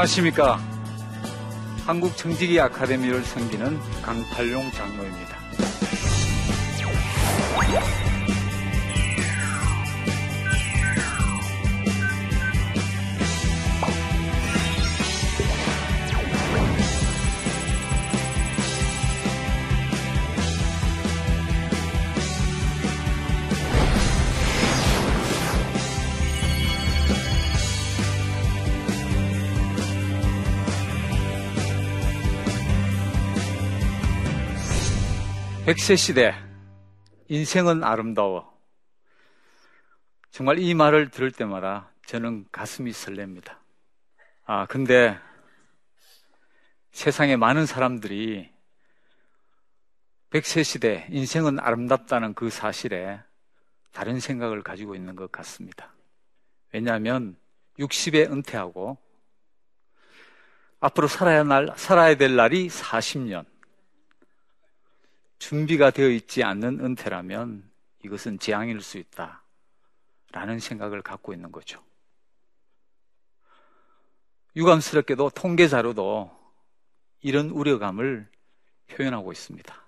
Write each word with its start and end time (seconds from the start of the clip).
안녕하십니까. 0.00 0.58
한국 1.84 2.16
청지기 2.16 2.58
아카데미를 2.58 3.22
섬기는 3.22 3.78
강팔용 4.00 4.70
장로입니다. 4.72 5.36
백세 35.70 35.94
시대, 35.94 36.34
인생은 37.28 37.84
아름다워. 37.84 38.52
정말 40.32 40.58
이 40.58 40.74
말을 40.74 41.12
들을 41.12 41.30
때마다 41.30 41.92
저는 42.06 42.44
가슴이 42.50 42.90
설렙니다. 42.90 43.56
아, 44.46 44.66
근데 44.66 45.16
세상에 46.90 47.36
많은 47.36 47.66
사람들이 47.66 48.50
백세 50.30 50.64
시대, 50.64 51.06
인생은 51.08 51.60
아름답다는 51.60 52.34
그 52.34 52.50
사실에 52.50 53.20
다른 53.92 54.18
생각을 54.18 54.64
가지고 54.64 54.96
있는 54.96 55.14
것 55.14 55.30
같습니다. 55.30 55.94
왜냐하면 56.72 57.36
60에 57.78 58.28
은퇴하고 58.28 58.98
앞으로 60.80 61.06
살아야, 61.06 61.44
날, 61.44 61.72
살아야 61.76 62.16
될 62.16 62.34
날이 62.34 62.68
40년. 62.68 63.44
준비가 65.40 65.90
되어 65.90 66.08
있지 66.10 66.44
않는 66.44 66.78
은퇴라면 66.84 67.68
이것은 68.04 68.38
재앙일 68.38 68.80
수 68.82 68.98
있다. 68.98 69.42
라는 70.30 70.60
생각을 70.60 71.02
갖고 71.02 71.32
있는 71.32 71.50
거죠. 71.50 71.82
유감스럽게도 74.54 75.30
통계 75.30 75.66
자료도 75.66 76.30
이런 77.22 77.50
우려감을 77.50 78.30
표현하고 78.88 79.32
있습니다. 79.32 79.84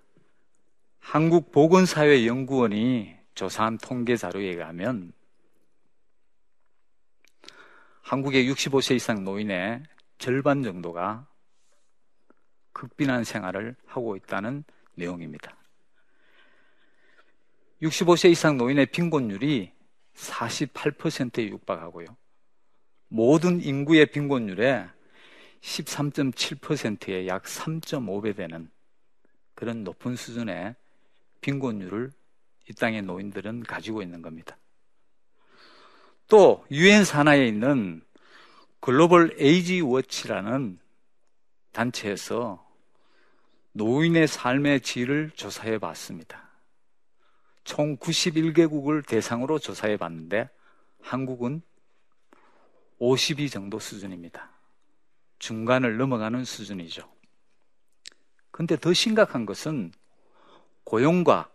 한국보건사회연구원이 0.98 3.14
조사한 3.34 3.78
통계 3.78 4.16
자료에 4.16 4.46
의하면 4.46 5.12
한국의 8.00 8.50
65세 8.50 8.96
이상 8.96 9.22
노인의 9.24 9.84
절반 10.18 10.62
정도가 10.62 11.26
극빈한 12.72 13.24
생활을 13.24 13.74
하고 13.86 14.16
있다는 14.16 14.64
내용입니다. 14.94 15.56
65세 17.82 18.30
이상 18.30 18.56
노인의 18.56 18.86
빈곤율이 18.86 19.72
48%에 20.14 21.48
육박하고요. 21.48 22.06
모든 23.08 23.60
인구의 23.60 24.06
빈곤율의 24.06 24.88
13.7%의 25.60 27.26
약 27.28 27.44
3.5배 27.44 28.36
되는 28.36 28.70
그런 29.54 29.84
높은 29.84 30.16
수준의 30.16 30.74
빈곤율을 31.40 32.10
이 32.68 32.74
땅의 32.74 33.02
노인들은 33.02 33.64
가지고 33.64 34.02
있는 34.02 34.22
겁니다. 34.22 34.56
또 36.28 36.64
유엔 36.70 37.04
산하에 37.04 37.46
있는 37.46 38.02
글로벌 38.80 39.36
에이지 39.38 39.80
워치라는 39.82 40.78
단체에서 41.72 42.64
노인의 43.72 44.28
삶의 44.28 44.82
질을 44.82 45.30
조사해 45.34 45.78
봤습니다. 45.78 46.48
총 47.64 47.96
91개국을 47.96 49.06
대상으로 49.06 49.58
조사해 49.58 49.96
봤는데 49.96 50.48
한국은 51.00 51.62
52 52.98 53.50
정도 53.50 53.78
수준입니다. 53.78 54.50
중간을 55.38 55.96
넘어가는 55.96 56.44
수준이죠. 56.44 57.10
근데 58.50 58.76
더 58.76 58.92
심각한 58.92 59.46
것은 59.46 59.92
고용과 60.84 61.50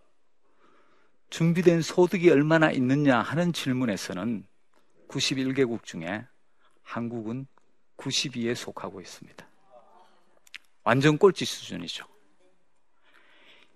준비된 1.29 1.81
소득이 1.81 2.29
얼마나 2.29 2.71
있느냐 2.71 3.19
하는 3.19 3.53
질문에서는 3.53 4.45
91개국 5.07 5.83
중에 5.83 6.25
한국은 6.83 7.47
92에 7.97 8.55
속하고 8.55 9.01
있습니다. 9.01 9.46
완전 10.87 11.17
꼴찌 11.17 11.43
수준이죠. 11.43 12.05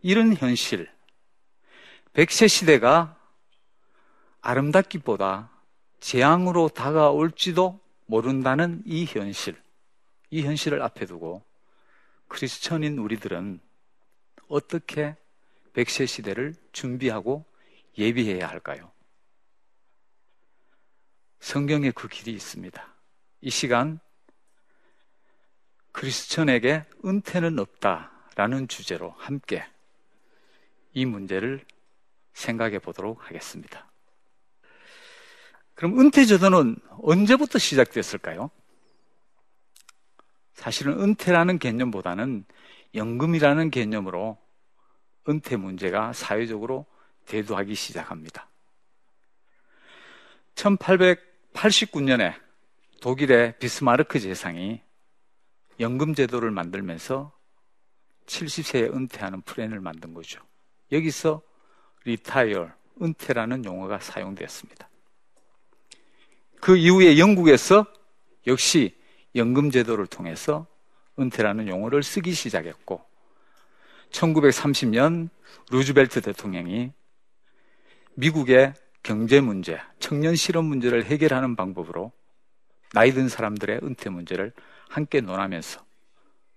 이런 0.02 0.34
현실, 0.34 0.90
백세 2.14 2.48
시대가 2.48 3.20
아름답기보다 4.40 5.52
재앙으로 6.00 6.70
다가올지도 6.70 7.82
모른다는 8.06 8.82
이 8.86 9.04
현실, 9.04 9.62
이 10.30 10.44
현실을 10.44 10.82
앞에 10.82 11.06
두고 11.06 11.44
크리스천인 12.30 12.98
우리들은 12.98 13.60
어떻게 14.48 15.18
백세 15.74 16.06
시대를 16.06 16.56
준비하고 16.72 17.44
예비해야 17.98 18.48
할까요? 18.48 18.90
성경에 21.42 21.92
그 21.92 22.08
길이 22.08 22.32
있습니다. 22.32 22.88
이 23.42 23.50
시간 23.50 24.00
크리스천에게 26.02 26.86
은퇴는 27.06 27.60
없다라는 27.60 28.68
주제로 28.68 29.14
함께 29.20 29.64
이 30.94 31.06
문제를 31.06 31.64
생각해 32.34 32.80
보도록 32.80 33.28
하겠습니다. 33.28 33.88
그럼 35.76 36.00
은퇴제도는 36.00 36.78
언제부터 37.04 37.60
시작됐을까요? 37.60 38.50
사실은 40.54 41.00
은퇴라는 41.00 41.60
개념보다는 41.60 42.46
연금이라는 42.96 43.70
개념으로 43.70 44.40
은퇴 45.30 45.56
문제가 45.56 46.14
사회적으로 46.14 46.88
대두하기 47.28 47.76
시작합니다. 47.76 48.50
1889년에 50.56 52.34
독일의 53.02 53.60
비스마르크 53.60 54.20
재상이 54.20 54.82
연금 55.82 56.14
제도를 56.14 56.52
만들면서 56.52 57.32
70세에 58.28 58.94
은퇴하는 58.94 59.42
플랜을 59.42 59.82
만든 59.82 60.14
거죠. 60.14 60.42
여기서 60.92 61.42
retire, 62.06 62.70
은퇴라는 63.02 63.66
용어가 63.66 64.00
사용되었습니다. 64.00 64.90
그 66.60 66.78
이후에 66.78 67.18
영국에서 67.18 67.86
역시 68.48 68.96
연금 69.36 69.72
제도를 69.72 70.06
통해서 70.06 70.68
은퇴라는 71.20 71.68
용어를 71.68 72.04
쓰기 72.04 72.34
시작했고 72.34 73.04
1930년 74.12 75.30
루즈벨트 75.72 76.22
대통령이 76.22 76.92
미국의 78.14 78.74
경제 79.04 79.42
문제, 79.42 79.80
청년 80.00 80.36
실업 80.36 80.66
문제를 80.66 81.06
해결하는 81.06 81.56
방법으로 81.56 82.12
나이 82.94 83.14
든 83.14 83.30
사람들의 83.30 83.80
은퇴 83.84 84.10
문제를 84.10 84.54
함께 84.92 85.22
논하면서 85.22 85.84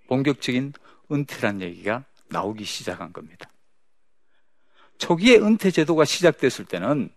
본격적인 0.08 0.72
은퇴란 1.10 1.60
얘기가 1.60 2.04
나오기 2.28 2.64
시작한 2.64 3.12
겁니다. 3.12 3.48
초기에 4.98 5.36
은퇴 5.36 5.70
제도가 5.70 6.04
시작됐을 6.04 6.64
때는 6.64 7.10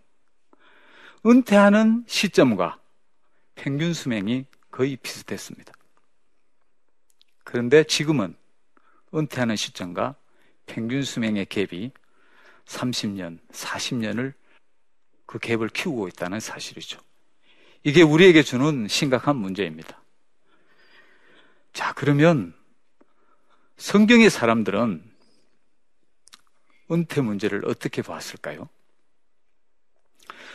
은퇴하는 1.26 2.04
시점과 2.06 2.78
평균 3.56 3.92
수명이 3.92 4.46
거의 4.70 4.96
비슷했습니다. 4.96 5.72
그런데 7.42 7.82
지금은 7.82 8.36
은퇴하는 9.12 9.56
시점과 9.56 10.14
평균 10.66 11.02
수명의 11.02 11.46
갭이 11.46 11.90
30년, 12.66 13.38
40년을 13.50 14.34
그 15.26 15.38
갭을 15.38 15.72
키우고 15.72 16.06
있다는 16.08 16.38
사실이죠. 16.38 17.00
이게 17.82 18.02
우리에게 18.02 18.42
주는 18.42 18.86
심각한 18.86 19.36
문제입니다. 19.36 20.00
자, 21.78 21.92
그러면 21.92 22.52
성경의 23.76 24.30
사람들은 24.30 25.00
은퇴 26.90 27.20
문제를 27.20 27.64
어떻게 27.68 28.02
봤을까요? 28.02 28.68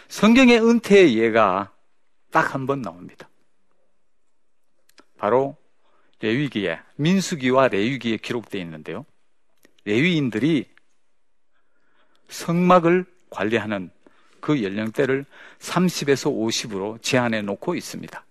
성경의 0.09 0.59
은퇴의 0.59 1.17
예가 1.17 1.73
딱 2.29 2.53
한 2.53 2.65
번 2.65 2.81
나옵니다. 2.81 3.29
바로 5.17 5.55
레위기에 6.19 6.81
민수기와 6.97 7.69
레위기에 7.69 8.17
기록되어 8.17 8.59
있는데요. 8.59 9.05
레위인들이 9.85 10.69
성막을 12.27 13.05
관리하는 13.29 13.91
그 14.41 14.61
연령대를 14.61 15.25
30에서 15.59 16.33
50으로 16.35 17.01
제한해 17.01 17.43
놓고 17.43 17.75
있습니다. 17.75 18.25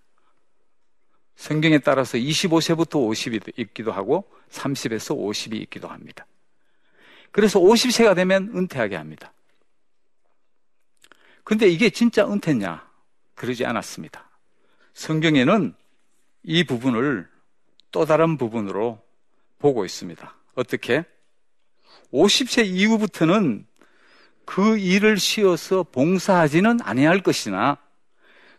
성경에 1.35 1.79
따라서 1.79 2.17
25세부터 2.17 2.91
50이 2.91 3.53
있기도 3.57 3.91
하고 3.91 4.29
30에서 4.49 5.17
50이 5.17 5.55
있기도 5.63 5.87
합니다. 5.87 6.25
그래서 7.31 7.59
50세가 7.59 8.15
되면 8.15 8.51
은퇴하게 8.55 8.95
합니다. 8.95 9.33
근데 11.43 11.67
이게 11.67 11.89
진짜 11.89 12.25
은퇴냐? 12.25 12.87
그러지 13.35 13.65
않았습니다. 13.65 14.29
성경에는 14.93 15.73
이 16.43 16.63
부분을 16.63 17.27
또 17.91 18.05
다른 18.05 18.37
부분으로 18.37 19.01
보고 19.59 19.85
있습니다. 19.85 20.35
어떻게? 20.55 21.03
50세 22.13 22.65
이후부터는 22.67 23.65
그 24.45 24.77
일을 24.77 25.17
쉬어서 25.17 25.83
봉사하지는 25.83 26.79
아니할 26.81 27.21
것이나 27.21 27.77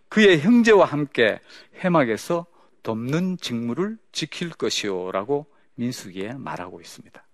그의 0.09 0.41
형제와 0.41 0.87
함께 0.87 1.41
회막에서 1.82 2.47
돕는 2.85 3.39
직무를 3.39 3.99
지킬 4.13 4.51
것이요라고 4.51 5.53
민수기에 5.75 6.35
말하고 6.35 6.81
있습니다. 6.81 7.27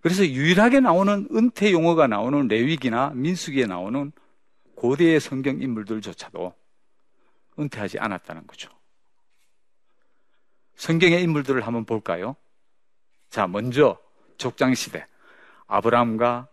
그래서 0.00 0.24
유일하게 0.24 0.80
나오는 0.80 1.26
은퇴 1.32 1.72
용어가 1.72 2.06
나오는 2.06 2.46
레위기나 2.46 3.10
민수기에 3.14 3.66
나오는 3.66 4.12
고대의 4.76 5.18
성경 5.18 5.62
인물들조차도 5.62 6.54
은퇴하지 7.58 7.98
않았다는 7.98 8.46
거죠. 8.46 8.70
성경의 10.76 11.22
인물들을 11.22 11.66
한번 11.66 11.86
볼까요? 11.86 12.36
자, 13.30 13.46
먼저 13.46 13.98
족장 14.36 14.74
시대 14.74 15.06
아브라함과 15.66 16.48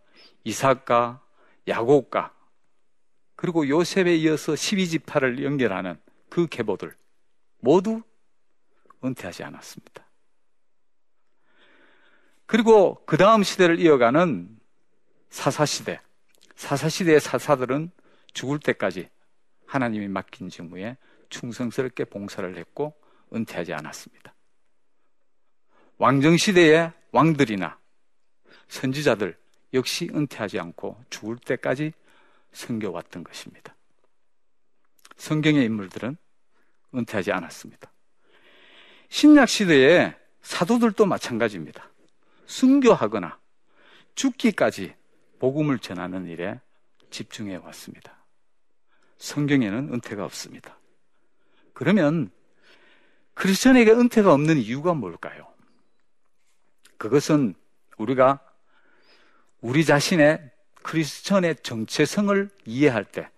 이삭과 0.46 1.22
야곱과 1.68 2.34
그리고 3.36 3.68
요셉에 3.68 4.16
이어서 4.16 4.54
12지파를 4.54 5.44
연결하는 5.44 6.00
그 6.30 6.48
계보들 6.48 6.96
모두 7.62 8.02
은퇴하지 9.04 9.44
않았습니다. 9.44 10.06
그리고 12.46 13.02
그 13.06 13.18
다음 13.18 13.44
시대를 13.44 13.80
이어가는 13.80 14.60
사사시대. 15.30 16.02
사사시대의 16.56 17.22
사사들은 17.22 17.92
죽을 18.34 18.60
때까지 18.60 19.10
하나님이 19.66 20.10
맡긴 20.10 20.50
직무에 20.50 20.98
충성스럽게 21.30 22.06
봉사를 22.06 22.58
했고 22.58 22.94
은퇴하지 23.34 23.74
않았습니다. 23.74 24.36
왕정시대의 25.98 26.92
왕들이나 27.12 27.80
선지자들 28.68 29.38
역시 29.74 30.10
은퇴하지 30.14 30.60
않고 30.60 31.02
죽을 31.10 31.38
때까지 31.38 31.94
섬겨왔던 32.52 33.24
것입니다. 33.24 33.76
성경의 35.16 35.64
인물들은 35.66 36.18
은퇴하지 36.94 37.32
않았습니다. 37.32 37.92
신약 39.10 39.50
시대의 39.50 40.16
사도들도 40.42 41.06
마찬가지입니다. 41.06 41.90
순교하거나 42.46 43.40
죽기까지 44.16 44.94
복음을 45.40 45.80
전하는 45.80 46.28
일에 46.28 46.60
집중해 47.10 47.58
왔습니다. 47.58 48.16
성경에는 49.18 49.94
은퇴가 49.94 50.26
없습니다. 50.26 50.78
그러면 51.74 52.32
크리스천에게 53.34 53.92
은퇴가 53.92 54.34
없는 54.34 54.58
이유가 54.58 54.94
뭘까요? 54.94 55.48
그것은 56.98 57.56
우리가 57.98 58.40
우리 59.62 59.86
자신의 59.86 60.52
크리스천의 60.84 61.58
정체성을 61.64 62.50
이해할 62.66 63.06
때 63.06 63.30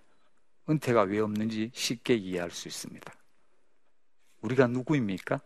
은퇴가 0.69 1.03
왜 1.03 1.19
없는지 1.19 1.71
쉽게 1.73 2.15
이해할 2.15 2.51
수 2.51 2.67
있습니다. 2.67 3.13
우리가 4.43 4.67
누구입니까? 4.67 5.41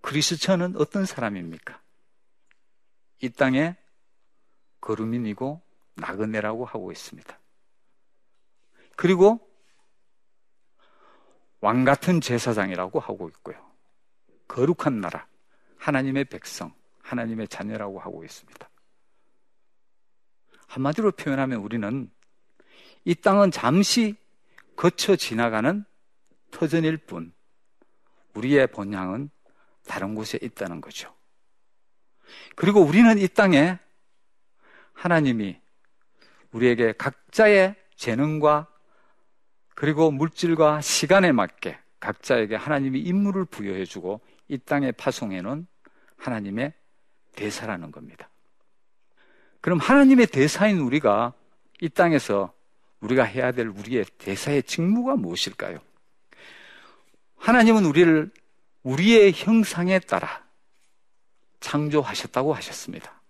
그리스천은 0.00 0.76
어떤 0.76 1.04
사람입니까? 1.04 1.80
이 3.22 3.28
땅에 3.30 3.76
거루민이고 4.80 5.60
나그네라고 5.96 6.64
하고 6.64 6.90
있습니다. 6.90 7.38
그리고 8.96 9.46
왕 11.60 11.84
같은 11.84 12.22
제사장이라고 12.22 12.98
하고 12.98 13.28
있고요. 13.28 13.70
거룩한 14.48 15.00
나라, 15.00 15.26
하나님의 15.76 16.24
백성, 16.24 16.74
하나님의 17.02 17.48
자녀라고 17.48 18.00
하고 18.00 18.24
있습니다. 18.24 18.68
한마디로 20.66 21.12
표현하면 21.12 21.60
우리는 21.60 22.10
이 23.04 23.14
땅은 23.14 23.50
잠시 23.50 24.16
거쳐 24.76 25.16
지나가는 25.16 25.84
터전일 26.50 26.96
뿐, 26.98 27.34
우리의 28.34 28.66
본향은 28.68 29.30
다른 29.86 30.14
곳에 30.14 30.38
있다는 30.40 30.80
거죠. 30.80 31.12
그리고 32.54 32.80
우리는 32.80 33.18
이 33.18 33.26
땅에 33.28 33.78
하나님이 34.92 35.60
우리에게 36.52 36.92
각자의 36.92 37.74
재능과 37.96 38.66
그리고 39.74 40.10
물질과 40.10 40.80
시간에 40.80 41.32
맞게 41.32 41.78
각자에게 42.00 42.56
하나님이 42.56 43.00
임무를 43.00 43.44
부여해주고 43.44 44.20
이 44.48 44.58
땅에 44.58 44.92
파송해 44.92 45.40
놓은 45.42 45.66
하나님의 46.16 46.72
대사라는 47.34 47.90
겁니다. 47.90 48.28
그럼 49.60 49.78
하나님의 49.78 50.26
대사인 50.26 50.80
우리가 50.80 51.32
이 51.80 51.88
땅에서 51.88 52.52
우리가 53.00 53.24
해야 53.24 53.52
될 53.52 53.68
우리의 53.68 54.04
대사의 54.18 54.62
직무가 54.64 55.16
무엇일까요? 55.16 55.78
하나님은 57.40 57.86
우리를 57.86 58.30
우리의 58.82 59.32
형상에 59.32 59.98
따라 59.98 60.44
창조하셨다고 61.60 62.54
하셨습니다. 62.54 63.20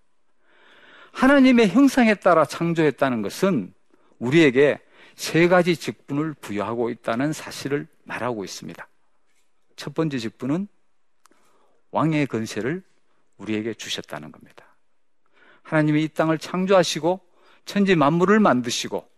하나님의 1.13 1.69
형상에 1.69 2.15
따라 2.15 2.45
창조했다는 2.45 3.23
것은 3.23 3.73
우리에게 4.19 4.79
세 5.15 5.49
가지 5.49 5.77
직분을 5.77 6.35
부여하고 6.35 6.91
있다는 6.91 7.33
사실을 7.33 7.87
말하고 8.05 8.45
있습니다. 8.45 8.87
첫 9.77 9.95
번째 9.95 10.19
직분은 10.19 10.69
왕의 11.91 12.27
건세를 12.27 12.83
우리에게 13.39 13.75
주셨다는 13.75 14.33
겁니다. 14.33 14.65
하나님이 15.63 16.05
이 16.05 16.09
땅을 16.09 16.39
창조하시고 16.39 17.21
천지 17.65 17.95
만물을 17.95 18.41
만드시고 18.41 19.09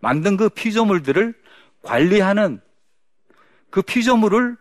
만든 0.00 0.36
그 0.36 0.48
피조물들을 0.48 1.34
관리하는 1.82 2.60
그 3.70 3.82
피조물을 3.82 4.56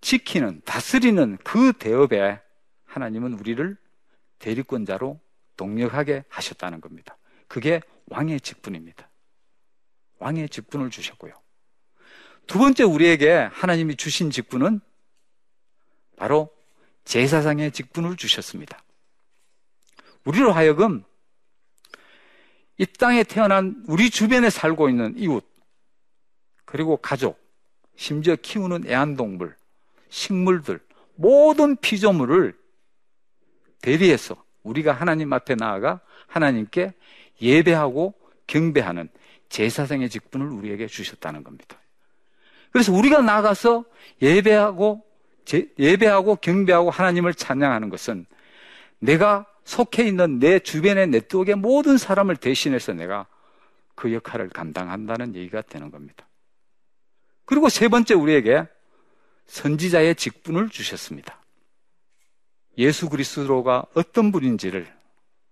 지키는, 0.00 0.62
다스리는 0.64 1.38
그 1.44 1.72
대업에 1.72 2.40
하나님은 2.84 3.34
우리를 3.34 3.76
대리권자로 4.38 5.20
동력하게 5.56 6.24
하셨다는 6.28 6.80
겁니다. 6.80 7.16
그게 7.48 7.80
왕의 8.06 8.40
직분입니다. 8.40 9.08
왕의 10.18 10.48
직분을 10.48 10.90
주셨고요. 10.90 11.34
두 12.46 12.58
번째 12.58 12.84
우리에게 12.84 13.30
하나님이 13.52 13.96
주신 13.96 14.30
직분은 14.30 14.80
바로 16.16 16.50
제사장의 17.04 17.72
직분을 17.72 18.16
주셨습니다. 18.16 18.82
우리로 20.24 20.52
하여금 20.52 21.04
이 22.76 22.86
땅에 22.86 23.24
태어난 23.24 23.82
우리 23.86 24.10
주변에 24.10 24.50
살고 24.50 24.88
있는 24.88 25.16
이웃, 25.16 25.46
그리고 26.64 26.96
가족, 26.96 27.38
심지어 27.96 28.36
키우는 28.36 28.86
애완동물, 28.86 29.54
식물들, 30.08 30.80
모든 31.14 31.76
피조물을 31.76 32.56
대리해서 33.82 34.42
우리가 34.62 34.92
하나님 34.92 35.32
앞에 35.32 35.54
나아가 35.54 36.00
하나님께 36.26 36.92
예배하고 37.40 38.14
경배하는 38.46 39.08
제사장의 39.48 40.08
직분을 40.10 40.48
우리에게 40.48 40.86
주셨다는 40.86 41.44
겁니다. 41.44 41.76
그래서 42.72 42.92
우리가 42.92 43.20
나가서 43.20 43.84
예배하고 44.22 45.04
예배하고 45.78 46.36
경배하고 46.36 46.90
하나님을 46.90 47.34
찬양하는 47.34 47.90
것은 47.90 48.26
내가 48.98 49.46
속해 49.64 50.04
있는 50.04 50.38
내 50.38 50.58
주변의 50.58 51.08
네트워크의 51.08 51.56
모든 51.56 51.98
사람을 51.98 52.36
대신해서 52.36 52.92
내가 52.92 53.26
그 53.94 54.12
역할을 54.12 54.48
감당한다는 54.50 55.34
얘기가 55.34 55.62
되는 55.62 55.90
겁니다. 55.90 56.26
그리고 57.50 57.68
세 57.68 57.88
번째 57.88 58.14
우리에게 58.14 58.64
선지자의 59.46 60.14
직분을 60.14 60.68
주셨습니다. 60.68 61.42
예수 62.78 63.08
그리스도가 63.08 63.86
어떤 63.94 64.30
분인지를 64.30 64.86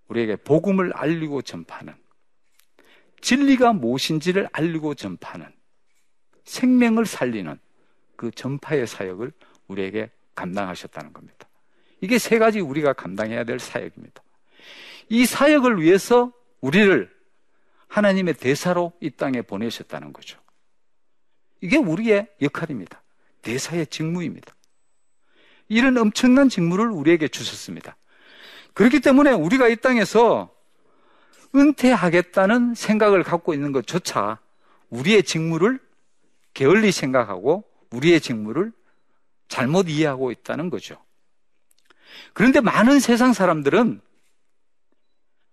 우리에게 0.06 0.36
복음을 0.36 0.92
알리고 0.94 1.42
전파하는 1.42 1.92
진리가 3.20 3.72
무엇인지를 3.72 4.48
알리고 4.52 4.94
전파하는 4.94 5.48
생명을 6.44 7.04
살리는 7.04 7.58
그 8.14 8.30
전파의 8.30 8.86
사역을 8.86 9.32
우리에게 9.66 10.08
감당하셨다는 10.36 11.12
겁니다. 11.12 11.48
이게 12.00 12.18
세 12.18 12.38
가지 12.38 12.60
우리가 12.60 12.92
감당해야 12.92 13.42
될 13.42 13.58
사역입니다. 13.58 14.22
이 15.08 15.26
사역을 15.26 15.82
위해서 15.82 16.32
우리를 16.60 17.12
하나님의 17.88 18.34
대사로 18.34 18.92
이 19.00 19.10
땅에 19.10 19.42
보내셨다는 19.42 20.12
거죠. 20.12 20.38
이게 21.60 21.76
우리의 21.76 22.28
역할입니다. 22.40 23.02
대사의 23.42 23.86
직무입니다. 23.86 24.54
이런 25.68 25.96
엄청난 25.98 26.48
직무를 26.48 26.90
우리에게 26.90 27.28
주셨습니다. 27.28 27.96
그렇기 28.74 29.00
때문에 29.00 29.32
우리가 29.32 29.68
이 29.68 29.76
땅에서 29.76 30.54
은퇴하겠다는 31.54 32.74
생각을 32.74 33.22
갖고 33.22 33.54
있는 33.54 33.72
것조차 33.72 34.38
우리의 34.90 35.22
직무를 35.22 35.80
게을리 36.54 36.92
생각하고 36.92 37.64
우리의 37.90 38.20
직무를 38.20 38.72
잘못 39.48 39.88
이해하고 39.88 40.30
있다는 40.30 40.70
거죠. 40.70 41.02
그런데 42.32 42.60
많은 42.60 43.00
세상 43.00 43.32
사람들은 43.32 44.00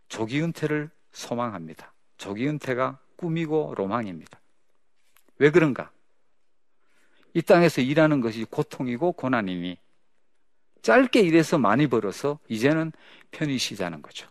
조기 0.08 0.42
은퇴를 0.42 0.90
소망합니다. 1.12 1.94
조기 2.18 2.48
은퇴가 2.48 3.00
꿈이고 3.16 3.74
로망입니다. 3.76 4.40
왜 5.38 5.50
그런가? 5.50 5.92
이 7.36 7.42
땅에서 7.42 7.82
일하는 7.82 8.22
것이 8.22 8.46
고통이고 8.46 9.12
고난이니 9.12 9.78
짧게 10.82 11.20
일해서 11.20 11.58
많이 11.58 11.88
벌어서 11.88 12.40
이제는 12.48 12.94
편히 13.30 13.58
쉬자는 13.58 14.02
거죠. 14.02 14.30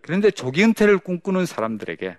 그런데 0.00 0.30
조기 0.30 0.62
은퇴를 0.62 0.98
꿈꾸는 0.98 1.46
사람들에게 1.46 2.16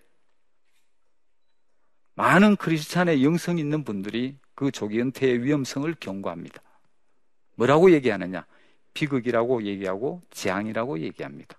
많은 2.15 2.57
크리스찬의 2.57 3.23
영성 3.23 3.57
있는 3.57 3.85
분들이 3.85 4.37
그 4.53 4.69
조기 4.69 4.99
은퇴의 4.99 5.43
위험성을 5.43 5.95
경고합니다. 6.01 6.61
뭐라고 7.55 7.91
얘기하느냐? 7.91 8.45
비극이라고 8.93 9.63
얘기하고 9.63 10.21
재앙이라고 10.29 10.99
얘기합니다. 10.99 11.57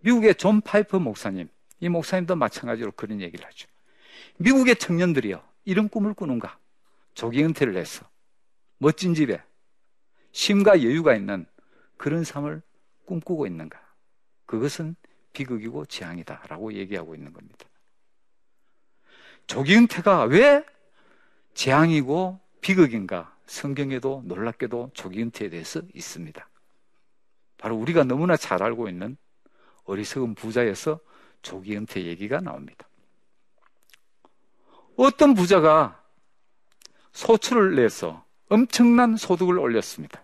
미국의 0.00 0.36
존 0.36 0.62
파이퍼 0.62 0.98
목사님, 0.98 1.48
이 1.80 1.88
목사님도 1.90 2.34
마찬가지로 2.34 2.92
그런 2.92 3.20
얘기를 3.20 3.44
하죠. 3.44 3.68
미국의 4.38 4.76
청년들이요, 4.76 5.42
이런 5.66 5.90
꿈을 5.90 6.14
꾸는가? 6.14 6.61
조기 7.14 7.44
은퇴를 7.44 7.76
해서 7.76 8.08
멋진 8.78 9.14
집에 9.14 9.42
쉼과 10.32 10.82
여유가 10.82 11.14
있는 11.14 11.46
그런 11.96 12.24
삶을 12.24 12.62
꿈꾸고 13.06 13.46
있는가? 13.46 13.80
그것은 14.46 14.96
비극이고 15.32 15.86
재앙이다라고 15.86 16.74
얘기하고 16.74 17.14
있는 17.14 17.32
겁니다. 17.32 17.66
조기 19.46 19.76
은퇴가 19.76 20.24
왜 20.24 20.64
재앙이고 21.54 22.40
비극인가? 22.60 23.36
성경에도 23.46 24.22
놀랍게도 24.24 24.92
조기 24.94 25.22
은퇴에 25.22 25.50
대해서 25.50 25.82
있습니다. 25.94 26.48
바로 27.58 27.76
우리가 27.76 28.04
너무나 28.04 28.36
잘 28.36 28.62
알고 28.62 28.88
있는 28.88 29.16
어리석은 29.84 30.34
부자에서 30.34 31.00
조기 31.42 31.76
은퇴 31.76 32.04
얘기가 32.04 32.40
나옵니다. 32.40 32.88
어떤 34.96 35.34
부자가 35.34 36.01
소출을 37.12 37.76
내서 37.76 38.24
엄청난 38.48 39.16
소득을 39.16 39.58
올렸습니다. 39.58 40.22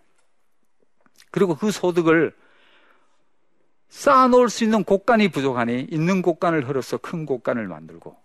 그리고 1.30 1.56
그 1.56 1.70
소득을 1.70 2.34
쌓아놓을 3.88 4.48
수 4.50 4.64
있는 4.64 4.84
곡간이 4.84 5.28
부족하니 5.28 5.88
있는 5.90 6.22
곡간을 6.22 6.68
흘어서 6.68 6.98
큰 6.98 7.24
곡간을 7.24 7.68
만들고 7.68 8.16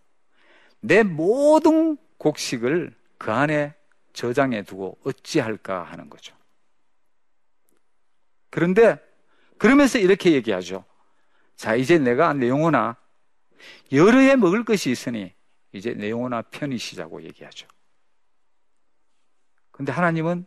내 0.81 1.03
모든 1.03 1.97
곡식을 2.17 2.93
그 3.17 3.31
안에 3.31 3.73
저장해 4.11 4.63
두고 4.63 4.97
어찌할까 5.03 5.83
하는 5.83 6.09
거죠. 6.09 6.35
그런데 8.49 8.99
그러면서 9.57 9.97
이렇게 9.97 10.33
얘기하죠. 10.33 10.83
자, 11.55 11.75
이제 11.75 11.97
내가 11.97 12.33
내 12.33 12.49
영혼아 12.49 12.97
여러 13.93 14.19
해 14.19 14.35
먹을 14.35 14.65
것이 14.65 14.91
있으니 14.91 15.33
이제 15.71 15.93
내 15.93 16.09
영혼아 16.09 16.43
편히 16.43 16.77
쉬자고 16.77 17.23
얘기하죠. 17.23 17.67
근데 19.73 19.91
하나님은 19.91 20.45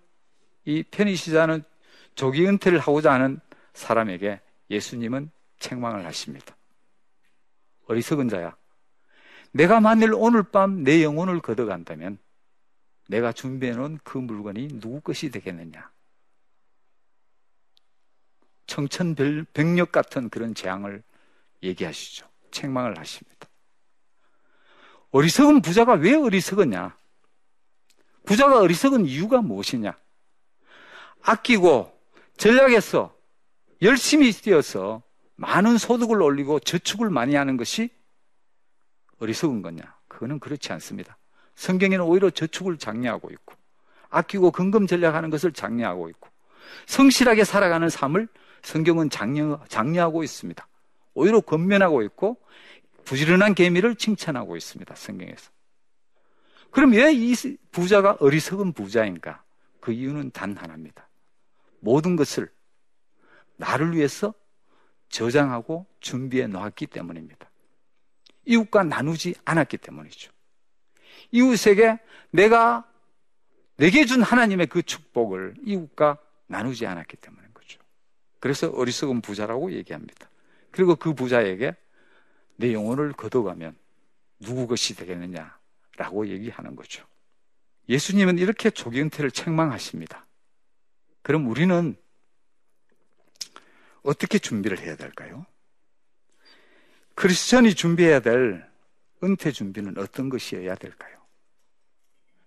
이 0.65 0.83
편히 0.85 1.17
쉬자는 1.17 1.63
조기 2.15 2.47
은퇴를 2.47 2.79
하고자 2.79 3.13
하는 3.13 3.41
사람에게 3.75 4.41
예수님은 4.71 5.31
책망을 5.59 6.07
하십니다. 6.07 6.57
어리석은 7.87 8.29
자야. 8.31 8.57
내가 9.53 9.81
만일 9.81 10.15
오늘 10.15 10.43
밤 10.43 10.83
내 10.83 11.03
영혼을 11.03 11.41
걷어간다면 11.41 12.19
내가 13.09 13.33
준비해 13.33 13.73
놓은 13.73 13.99
그 14.03 14.17
물건이 14.19 14.81
누구 14.81 15.01
것이 15.01 15.31
되겠느냐? 15.31 15.91
청천벽력 18.67 19.93
같은 19.93 20.29
그런 20.29 20.55
재앙을 20.55 21.03
얘기하시죠. 21.63 22.27
책망을 22.51 22.99
하십니다. 22.99 23.49
어리석은 25.11 25.63
부자가 25.63 25.95
왜 25.95 26.15
어리석었냐? 26.15 26.97
부자가 28.27 28.61
어리석은 28.61 29.07
이유가 29.07 29.41
무엇이냐? 29.41 29.97
아끼고 31.23 31.99
전략에서 32.37 33.17
열심히 33.83 34.33
뛰어서 34.33 35.03
많은 35.37 35.79
소득을 35.79 36.21
올리고 36.21 36.61
저축을 36.61 37.09
많이 37.09 37.35
하는 37.35 37.57
것이 37.57 37.89
어리석은 39.21 39.63
거냐? 39.63 39.97
그거는 40.09 40.41
그렇지 40.41 40.73
않습니다. 40.73 41.17
성경에는 41.55 42.05
오히려 42.05 42.29
저축을 42.31 42.79
장려하고 42.79 43.31
있고, 43.31 43.55
아끼고 44.11 44.51
근금 44.51 44.87
전략하는 44.87 45.31
것을 45.31 45.53
장려하고 45.53 46.09
있고, 46.11 46.29
성실하게 46.87 47.45
살아가는 47.45 47.89
삶을 47.89 48.29
성경은 48.63 49.09
장려, 49.09 49.61
장려하고 49.69 50.25
있습니다. 50.25 50.67
오히려 51.15 51.41
권면하고 51.41 52.03
있고, 52.03 52.39
부지런한 53.05 53.55
개미를 53.55 53.95
칭찬하고 53.95 54.57
있습니다. 54.57 54.95
성경에서. 54.97 55.56
그럼 56.71 56.93
왜 56.93 57.13
이 57.13 57.35
부자가 57.71 58.17
어리석은 58.21 58.73
부자인가? 58.73 59.43
그 59.81 59.93
이유는 59.93 60.31
단 60.31 60.57
하나입니다. 60.57 61.09
모든 61.81 62.17
것을 62.17 62.51
나를 63.57 63.95
위해서 63.95 64.35
저장하고 65.09 65.87
준비해 66.01 66.47
놓았기 66.47 66.87
때문입니다. 66.87 67.51
이웃과 68.45 68.85
나누지 68.85 69.35
않았기 69.45 69.79
때문이죠. 69.79 70.33
이웃에게 71.33 71.99
내가 72.31 72.89
내게 73.77 74.05
준 74.05 74.23
하나님의 74.23 74.69
그 74.69 74.83
축복을 74.83 75.55
이웃과 75.65 76.19
나누지 76.47 76.87
않았기 76.87 77.17
때문인 77.17 77.53
거죠. 77.53 77.81
그래서 78.41 78.71
어리석은 78.71 79.21
부자라고 79.21 79.73
얘기합니다. 79.73 80.31
그리고 80.71 80.97
그 80.97 81.15
부자에게 81.15 81.75
내 82.57 82.73
영혼을 82.73 83.13
걷어가면 83.13 83.77
누구 84.41 84.67
것이 84.67 84.97
되겠느냐 84.97 85.57
라고 85.97 86.29
얘기하는 86.29 86.77
거죠. 86.77 87.07
예수님은 87.89 88.39
이렇게 88.39 88.71
은퇴를 88.87 89.31
책망하십니다. 89.31 90.27
그럼 91.23 91.49
우리는 91.49 91.97
어떻게 94.03 94.39
준비를 94.39 94.79
해야 94.79 94.97
될까요? 94.97 95.47
크리스천이 97.15 97.75
준비해야 97.75 98.21
될 98.21 98.65
은퇴 99.23 99.51
준비는 99.51 99.99
어떤 99.99 100.29
것이어야 100.29 100.75
될까요? 100.75 101.17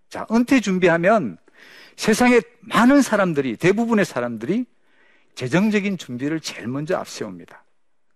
자, 0.10 0.26
은퇴 0.32 0.60
준비하면 0.60 1.38
세상에 1.96 2.40
많은 2.62 3.02
사람들이, 3.02 3.58
대부분의 3.58 4.06
사람들이 4.06 4.66
재정적인 5.36 5.98
준비를 5.98 6.40
제일 6.40 6.68
먼저 6.68 6.98
앞세웁니다. 6.98 7.64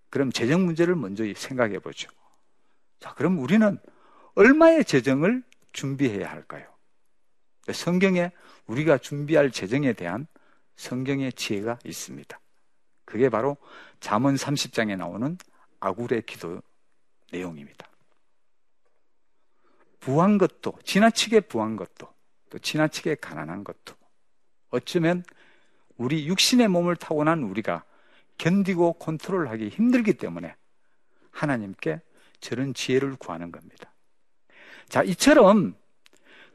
그럼 0.09 0.31
재정 0.31 0.65
문제를 0.65 0.95
먼저 0.95 1.23
생각해 1.35 1.79
보죠. 1.79 2.09
자, 2.99 3.13
그럼 3.13 3.39
우리는 3.39 3.79
얼마의 4.35 4.85
재정을 4.85 5.43
준비해야 5.71 6.29
할까요? 6.29 6.67
성경에 7.71 8.31
우리가 8.67 8.97
준비할 8.97 9.51
재정에 9.51 9.93
대한 9.93 10.27
성경의 10.75 11.33
지혜가 11.33 11.79
있습니다. 11.83 12.39
그게 13.05 13.29
바로 13.29 13.57
잠언 13.99 14.35
30장에 14.35 14.97
나오는 14.97 15.37
아굴의 15.79 16.23
기도 16.23 16.61
내용입니다. 17.31 17.87
부한 19.99 20.37
것도 20.37 20.77
지나치게 20.83 21.41
부한 21.41 21.75
것도 21.75 22.13
또 22.49 22.59
지나치게 22.59 23.15
가난한 23.15 23.63
것도 23.63 23.95
어쩌면 24.69 25.23
우리 25.97 26.27
육신의 26.27 26.67
몸을 26.67 26.95
타고난 26.95 27.43
우리가 27.43 27.83
견디고 28.37 28.93
컨트롤하기 28.93 29.69
힘들기 29.69 30.13
때문에 30.15 30.55
하나님께 31.31 32.01
저런 32.39 32.73
지혜를 32.73 33.15
구하는 33.15 33.51
겁니다. 33.51 33.92
자, 34.89 35.03
이처럼 35.03 35.75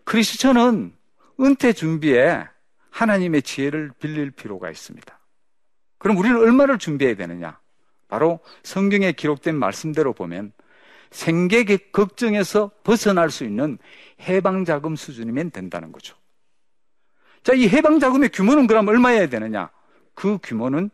크리스천은 0.05 0.95
은퇴 1.41 1.73
준비에 1.73 2.45
하나님의 2.91 3.43
지혜를 3.43 3.93
빌릴 3.99 4.31
필요가 4.31 4.71
있습니다. 4.71 5.19
그럼 5.99 6.17
우리는 6.17 6.37
얼마를 6.37 6.79
준비해야 6.79 7.17
되느냐? 7.17 7.61
바로 8.09 8.41
성경에 8.63 9.13
기록된 9.13 9.55
말씀대로 9.55 10.13
보면 10.13 10.53
생계 11.11 11.65
걱정에서 11.93 12.71
벗어날 12.85 13.31
수 13.31 13.45
있는 13.45 13.79
해방자금 14.21 14.97
수준이면 14.97 15.51
된다는 15.51 15.93
거죠. 15.93 16.17
자, 17.43 17.55
이 17.55 17.69
해방자금의 17.69 18.31
규모는 18.31 18.67
그럼 18.67 18.89
얼마여야 18.89 19.29
되느냐? 19.29 19.71
그 20.15 20.39
규모는 20.43 20.91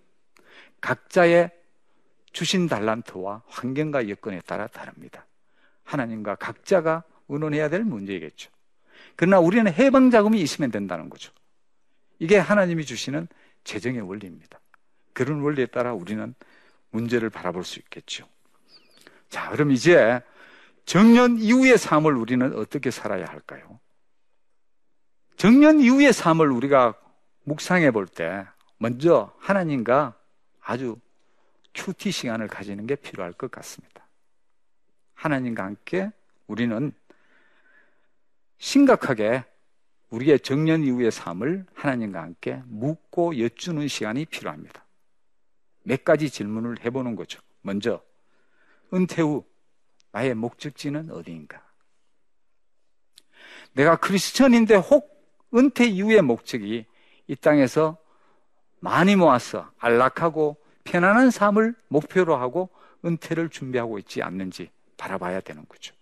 각자의 0.80 1.50
주신 2.32 2.68
달란트와 2.68 3.42
환경과 3.46 4.08
여건에 4.08 4.40
따라 4.40 4.66
다릅니다. 4.66 5.26
하나님과 5.84 6.34
각자가 6.36 7.04
의논해야 7.28 7.68
될 7.68 7.84
문제겠죠. 7.84 8.50
그러나 9.16 9.38
우리는 9.38 9.72
해방 9.72 10.10
자금이 10.10 10.40
있으면 10.40 10.70
된다는 10.70 11.08
거죠. 11.08 11.32
이게 12.18 12.38
하나님이 12.38 12.84
주시는 12.84 13.28
재정의 13.64 14.00
원리입니다. 14.00 14.60
그런 15.12 15.40
원리에 15.40 15.66
따라 15.66 15.92
우리는 15.92 16.34
문제를 16.90 17.30
바라볼 17.30 17.64
수 17.64 17.78
있겠죠. 17.80 18.28
자, 19.28 19.50
그럼 19.50 19.70
이제 19.70 20.20
정년 20.84 21.38
이후의 21.38 21.78
삶을 21.78 22.16
우리는 22.16 22.56
어떻게 22.56 22.90
살아야 22.90 23.24
할까요? 23.26 23.80
정년 25.36 25.80
이후의 25.80 26.12
삶을 26.12 26.50
우리가 26.50 26.94
묵상해 27.44 27.90
볼 27.90 28.06
때 28.06 28.44
먼저 28.78 29.34
하나님과 29.38 30.14
아주 30.60 30.96
큐티 31.74 32.10
시간을 32.10 32.48
가지는 32.48 32.86
게 32.86 32.94
필요할 32.94 33.32
것 33.32 33.50
같습니다. 33.50 34.06
하나님과 35.14 35.64
함께 35.64 36.10
우리는 36.46 36.92
심각하게 38.64 39.44
우리의 40.08 40.40
정년 40.40 40.84
이후의 40.84 41.10
삶을 41.10 41.66
하나님과 41.74 42.22
함께 42.22 42.62
묻고 42.64 43.38
여쭈는 43.38 43.88
시간이 43.88 44.24
필요합니다. 44.24 44.86
몇 45.82 46.02
가지 46.02 46.30
질문을 46.30 46.82
해보는 46.82 47.14
거죠. 47.14 47.42
먼저, 47.60 48.02
은퇴 48.94 49.20
후 49.20 49.44
나의 50.12 50.34
목적지는 50.34 51.10
어디인가? 51.10 51.62
내가 53.74 53.96
크리스천인데 53.96 54.76
혹 54.76 55.12
은퇴 55.54 55.84
이후의 55.84 56.22
목적이 56.22 56.86
이 57.26 57.36
땅에서 57.36 57.98
많이 58.80 59.14
모아서 59.14 59.70
안락하고 59.76 60.56
편안한 60.84 61.30
삶을 61.30 61.74
목표로 61.88 62.34
하고 62.34 62.70
은퇴를 63.04 63.50
준비하고 63.50 63.98
있지 63.98 64.22
않는지 64.22 64.70
바라봐야 64.96 65.40
되는 65.40 65.66
거죠. 65.68 65.94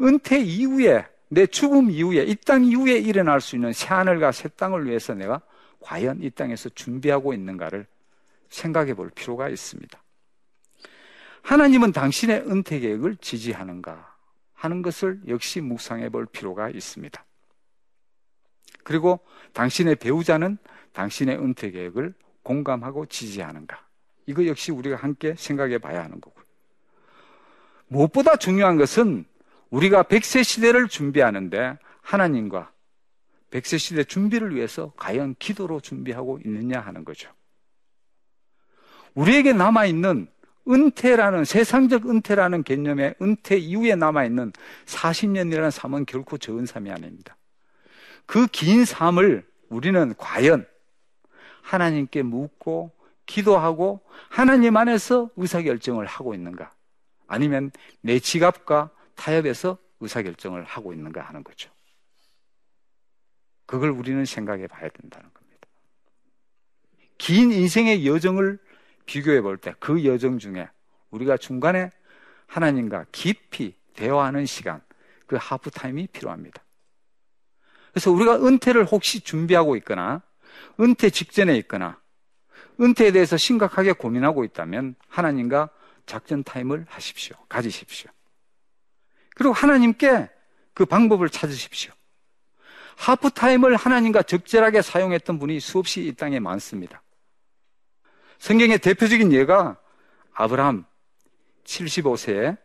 은퇴 0.00 0.40
이후에 0.40 1.14
내 1.28 1.46
죽음 1.46 1.90
이후에 1.90 2.24
이 2.24 2.36
땅 2.36 2.64
이후에 2.64 2.98
일어날 2.98 3.40
수 3.40 3.56
있는 3.56 3.72
새하늘과 3.72 4.32
새 4.32 4.48
땅을 4.48 4.86
위해서 4.86 5.14
내가 5.14 5.40
과연 5.80 6.22
이 6.22 6.30
땅에서 6.30 6.68
준비하고 6.70 7.32
있는가를 7.34 7.86
생각해 8.48 8.94
볼 8.94 9.10
필요가 9.10 9.48
있습니다. 9.48 10.02
하나님은 11.42 11.92
당신의 11.92 12.40
은퇴 12.48 12.80
계획을 12.80 13.16
지지하는가 13.16 14.14
하는 14.54 14.82
것을 14.82 15.20
역시 15.28 15.60
묵상해 15.60 16.08
볼 16.08 16.26
필요가 16.26 16.70
있습니다. 16.70 17.24
그리고 18.82 19.20
당신의 19.52 19.96
배우자는 19.96 20.58
당신의 20.92 21.38
은퇴 21.38 21.70
계획을 21.70 22.14
공감하고 22.42 23.06
지지하는가? 23.06 23.84
이거 24.26 24.46
역시 24.46 24.72
우리가 24.72 24.96
함께 24.96 25.34
생각해 25.36 25.78
봐야 25.78 26.02
하는 26.04 26.20
거고요. 26.20 26.44
무엇보다 27.88 28.36
중요한 28.36 28.76
것은 28.76 29.24
우리가 29.76 30.04
백세 30.04 30.42
시대를 30.42 30.88
준비하는데 30.88 31.78
하나님과 32.00 32.72
백세 33.50 33.76
시대 33.76 34.04
준비를 34.04 34.54
위해서 34.54 34.92
과연 34.96 35.34
기도로 35.38 35.80
준비하고 35.80 36.40
있느냐 36.46 36.80
하는 36.80 37.04
거죠. 37.04 37.30
우리에게 39.14 39.52
남아있는 39.52 40.28
은퇴라는 40.68 41.44
세상적 41.44 42.08
은퇴라는 42.08 42.62
개념의 42.62 43.16
은퇴 43.20 43.56
이후에 43.58 43.96
남아있는 43.96 44.52
40년이라는 44.86 45.70
삶은 45.70 46.06
결코 46.06 46.38
적은 46.38 46.64
삶이 46.64 46.90
아닙니다. 46.90 47.36
그 48.24 48.46
긴 48.46 48.84
삶을 48.84 49.46
우리는 49.68 50.14
과연 50.16 50.66
하나님께 51.62 52.22
묻고 52.22 52.92
기도하고 53.26 54.00
하나님 54.30 54.76
안에서 54.76 55.30
의사결정을 55.36 56.06
하고 56.06 56.34
있는가? 56.34 56.72
아니면 57.26 57.70
내 58.00 58.18
지갑과 58.18 58.90
타협해서 59.16 59.78
의사결정을 60.00 60.64
하고 60.64 60.92
있는가 60.92 61.22
하는 61.22 61.42
거죠. 61.42 61.70
그걸 63.66 63.90
우리는 63.90 64.24
생각해 64.24 64.66
봐야 64.68 64.88
된다는 64.88 65.28
겁니다. 65.32 65.66
긴 67.18 67.50
인생의 67.50 68.06
여정을 68.06 68.58
비교해 69.06 69.40
볼 69.40 69.58
때 69.58 69.74
그 69.80 70.04
여정 70.04 70.38
중에 70.38 70.68
우리가 71.10 71.36
중간에 71.36 71.90
하나님과 72.46 73.06
깊이 73.12 73.74
대화하는 73.94 74.46
시간, 74.46 74.82
그 75.26 75.36
하프타임이 75.40 76.08
필요합니다. 76.08 76.62
그래서 77.90 78.10
우리가 78.12 78.36
은퇴를 78.46 78.84
혹시 78.84 79.20
준비하고 79.20 79.76
있거나, 79.76 80.22
은퇴 80.78 81.10
직전에 81.10 81.56
있거나, 81.58 82.00
은퇴에 82.80 83.10
대해서 83.10 83.36
심각하게 83.36 83.92
고민하고 83.92 84.44
있다면 84.44 84.96
하나님과 85.08 85.70
작전 86.04 86.44
타임을 86.44 86.84
하십시오. 86.88 87.36
가지십시오. 87.48 88.10
그리고 89.36 89.52
하나님께 89.52 90.30
그 90.72 90.86
방법을 90.86 91.28
찾으십시오. 91.28 91.92
하프타임을 92.96 93.76
하나님과 93.76 94.22
적절하게 94.22 94.80
사용했던 94.80 95.38
분이 95.38 95.60
수없이 95.60 96.06
이 96.06 96.14
땅에 96.14 96.40
많습니다. 96.40 97.02
성경의 98.38 98.78
대표적인 98.78 99.32
예가 99.32 99.76
아브라함 100.32 100.86
75세에 101.64 102.56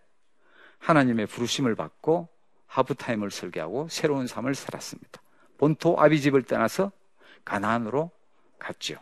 하나님의 0.79 1.27
부르심을 1.27 1.75
받고 1.75 2.29
하프타임을 2.67 3.31
설계하고 3.31 3.87
새로운 3.89 4.27
삶을 4.27 4.55
살았습니다. 4.55 5.21
본토 5.57 5.99
아비집을 5.99 6.43
떠나서 6.43 6.91
가나안으로 7.43 8.11
갔죠. 8.57 8.95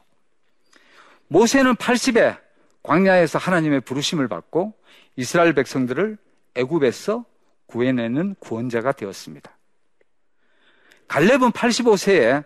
모세는 1.27 1.75
80에 1.75 2.39
광야에서 2.81 3.37
하나님의 3.37 3.81
부르심을 3.81 4.27
받고 4.27 4.73
이스라엘 5.15 5.53
백성들을 5.53 6.17
애굽에서 6.55 7.25
구해내는 7.69 8.35
구원자가 8.39 8.91
되었습니다. 8.91 9.55
갈렙은 11.07 11.51
85세에 11.51 12.43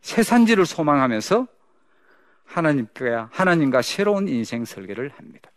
새 0.00 0.22
산지를 0.22 0.66
소망하면서 0.66 1.46
하나님과, 2.44 3.30
하나님과 3.32 3.82
새로운 3.82 4.28
인생 4.28 4.64
설계를 4.64 5.10
합니다. 5.10 5.50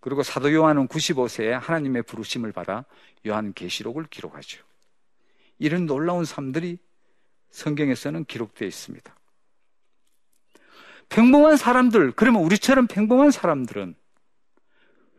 그리고 0.00 0.22
사도 0.22 0.52
요한은 0.52 0.88
95세에 0.88 1.50
하나님의 1.50 2.02
부르심을 2.02 2.52
받아 2.52 2.84
요한 3.26 3.52
계시록을 3.54 4.04
기록하죠. 4.10 4.62
이런 5.58 5.86
놀라운 5.86 6.24
삶들이 6.24 6.78
성경에서는 7.50 8.24
기록되어 8.26 8.68
있습니다. 8.68 9.14
평범한 11.08 11.56
사람들, 11.56 12.12
그러면 12.12 12.42
우리처럼 12.42 12.86
평범한 12.86 13.30
사람들은 13.30 13.94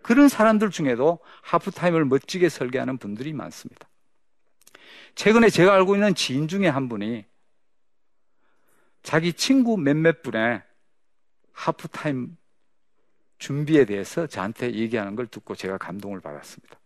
그런 0.05 0.29
사람들 0.29 0.69
중에도 0.69 1.17
하프타임을 1.41 2.05
멋지게 2.05 2.47
설계하는 2.49 2.99
분들이 2.99 3.33
많습니다. 3.33 3.89
최근에 5.15 5.49
제가 5.49 5.73
알고 5.73 5.95
있는 5.95 6.13
지인 6.13 6.47
중에 6.47 6.67
한 6.67 6.87
분이 6.89 7.25
자기 9.01 9.33
친구 9.33 9.77
몇몇 9.77 10.21
분의 10.21 10.61
하프타임 11.53 12.37
준비에 13.39 13.85
대해서 13.85 14.27
저한테 14.27 14.75
얘기하는 14.75 15.15
걸 15.15 15.25
듣고 15.25 15.55
제가 15.55 15.79
감동을 15.79 16.21
받았습니다. 16.21 16.79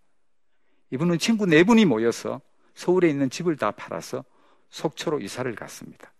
이분은 0.92 1.20
친구 1.20 1.46
네 1.46 1.66
분이 1.66 1.84
모여서 1.84 2.40
서울에 2.74 3.10
있는 3.10 3.30
집을 3.30 3.58
다 3.58 3.72
팔아서 3.72 4.24
속초로 4.70 5.20
이사를 5.20 5.54
갔습니다. 5.56 6.14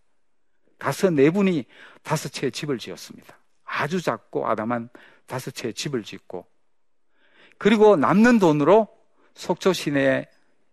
가서 0.78 1.12
네 1.12 1.30
분이 1.30 1.64
다섯 2.04 2.28
채의 2.28 2.52
집을 2.52 2.78
지었습니다. 2.78 3.40
아주 3.64 4.02
작고 4.02 4.50
아담한 4.50 4.90
다섯 5.28 5.52
채의 5.52 5.74
집을 5.74 6.04
짓고 6.04 6.46
그리고 7.60 7.98
남는 7.98 8.40
돈으로 8.40 8.88
속초 9.36 9.74
시내에 9.74 10.26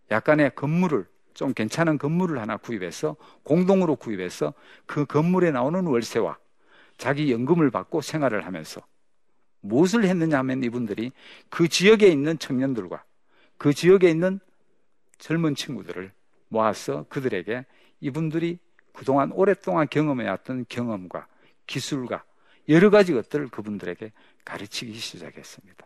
약간의 0.09 0.55
건물을 0.55 1.05
좀 1.33 1.53
괜찮은 1.53 1.99
건물을 1.99 2.39
하나 2.39 2.57
구입해서 2.57 3.15
공동으로 3.43 3.97
구입해서 3.97 4.53
그 4.87 5.05
건물에 5.05 5.51
나오는 5.51 5.85
월세와 5.85 6.37
자기 6.97 7.31
연금을 7.31 7.69
받고 7.69 8.01
생활을 8.01 8.45
하면서 8.45 8.81
무엇을 9.61 10.05
했느냐 10.05 10.39
하면 10.39 10.63
이분들이 10.63 11.11
그 11.49 11.67
지역에 11.67 12.07
있는 12.07 12.39
청년들과 12.39 13.03
그 13.57 13.73
지역에 13.73 14.09
있는 14.09 14.39
젊은 15.19 15.55
친구들을 15.55 16.11
모아서 16.47 17.05
그들에게 17.09 17.65
이분들이 17.99 18.59
그동안 18.93 19.31
오랫동안 19.33 19.87
경험해왔던 19.89 20.65
경험과 20.69 21.27
기술과 21.67 22.23
여러 22.69 22.89
가지 22.89 23.13
것들을 23.13 23.49
그분들에게 23.49 24.11
가르치기 24.45 24.93
시작했습니다. 24.93 25.85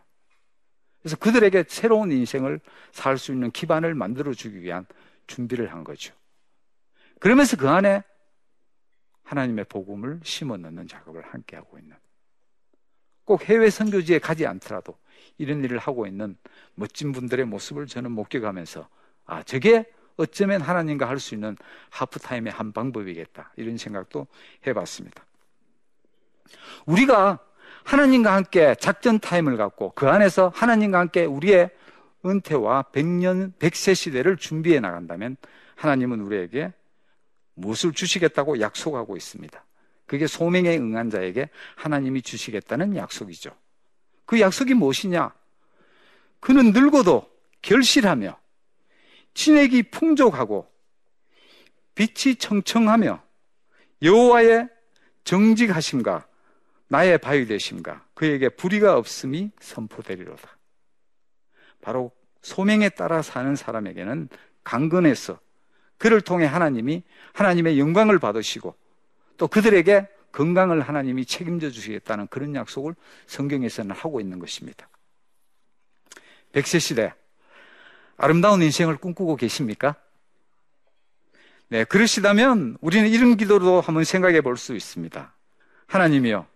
그래서 1.02 1.16
그들에게 1.16 1.64
새로운 1.68 2.12
인생을 2.12 2.60
살 2.92 3.18
수 3.18 3.32
있는 3.32 3.50
기반을 3.50 3.94
만들어 3.94 4.32
주기 4.32 4.62
위한 4.62 4.86
준비를 5.26 5.72
한 5.72 5.84
거죠. 5.84 6.14
그러면서 7.20 7.56
그 7.56 7.68
안에 7.68 8.02
하나님의 9.24 9.64
복음을 9.66 10.20
심어 10.22 10.56
넣는 10.56 10.86
작업을 10.88 11.22
함께 11.24 11.56
하고 11.56 11.78
있는 11.78 11.96
꼭 13.24 13.48
해외 13.48 13.70
선교지에 13.70 14.18
가지 14.18 14.46
않더라도 14.46 14.98
이런 15.38 15.62
일을 15.64 15.78
하고 15.78 16.06
있는 16.06 16.36
멋진 16.74 17.12
분들의 17.12 17.46
모습을 17.46 17.86
저는 17.86 18.10
목격하면서 18.12 18.88
아, 19.26 19.42
저게 19.44 19.90
어쩌면 20.16 20.60
하나님과 20.60 21.08
할 21.08 21.18
수 21.18 21.34
있는 21.34 21.56
하프타임의 21.90 22.52
한 22.52 22.72
방법이겠다. 22.72 23.52
이런 23.56 23.76
생각도 23.76 24.26
해봤습니다. 24.66 25.24
우리가 26.86 27.38
하나님과 27.84 28.34
함께 28.34 28.74
작전 28.80 29.18
타임을 29.18 29.56
갖고 29.56 29.92
그 29.94 30.08
안에서 30.08 30.52
하나님과 30.54 30.98
함께 30.98 31.24
우리의 31.24 31.70
은퇴와 32.24 32.84
100년, 32.92 33.52
100세 33.58 33.94
시대를 33.94 34.36
준비해 34.36 34.80
나간다면 34.80 35.36
하나님은 35.76 36.20
우리에게 36.20 36.72
무엇을 37.54 37.92
주시겠다고 37.92 38.60
약속하고 38.60 39.16
있습니다. 39.16 39.64
그게 40.06 40.26
소명에 40.26 40.76
응한 40.76 41.10
자에게 41.10 41.48
하나님이 41.76 42.22
주시겠다는 42.22 42.96
약속이죠. 42.96 43.50
그 44.26 44.40
약속이 44.40 44.74
무엇이냐? 44.74 45.32
그는 46.40 46.72
늙어도 46.72 47.28
결실하며 47.62 48.38
진액이 49.34 49.84
풍족하고 49.84 50.70
빛이 51.94 52.36
청청하며 52.36 53.22
여호와의 54.02 54.68
정직하심과 55.24 56.26
나의 56.92 57.16
바위 57.16 57.46
되심과 57.46 58.04
그에게 58.12 58.50
불의가 58.50 58.98
없음이 58.98 59.50
선포되리로다. 59.60 60.58
바로 61.80 62.12
소명에 62.42 62.90
따라 62.90 63.22
사는 63.22 63.56
사람에게는 63.56 64.28
강건해서 64.62 65.40
그를 65.96 66.20
통해 66.20 66.44
하나님이 66.44 67.02
하나님의 67.32 67.78
영광을 67.78 68.18
받으시고 68.18 68.74
또 69.38 69.48
그들에게 69.48 70.06
건강을 70.32 70.82
하나님이 70.82 71.24
책임져 71.24 71.70
주시겠다는 71.70 72.26
그런 72.26 72.54
약속을 72.54 72.94
성경에서는 73.26 73.96
하고 73.96 74.20
있는 74.20 74.38
것입니다. 74.38 74.86
백세 76.52 76.78
시대 76.78 77.14
아름다운 78.18 78.60
인생을 78.60 78.98
꿈꾸고 78.98 79.36
계십니까? 79.36 79.96
네, 81.68 81.84
그러시다면 81.84 82.76
우리는 82.82 83.08
이런 83.08 83.38
기도도 83.38 83.80
한번 83.80 84.04
생각해 84.04 84.42
볼 84.42 84.58
수 84.58 84.76
있습니다. 84.76 85.34
하나님이요. 85.86 86.51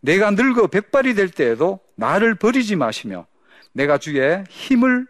내가 0.00 0.30
늙어 0.30 0.66
백발이 0.66 1.14
될 1.14 1.28
때에도 1.30 1.80
나를 1.94 2.34
버리지 2.34 2.76
마시며 2.76 3.26
내가 3.72 3.98
주의 3.98 4.44
힘을 4.48 5.06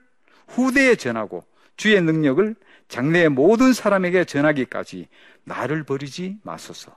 후대에 0.49 0.97
전하고 0.97 1.45
주의 1.77 2.01
능력을 2.01 2.55
장래의 2.89 3.29
모든 3.29 3.73
사람에게 3.73 4.25
전하기까지 4.25 5.09
나를 5.45 5.85
버리지 5.85 6.39
마소서. 6.43 6.97